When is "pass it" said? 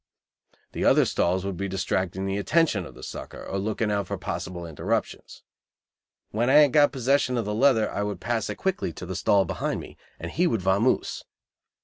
8.19-8.55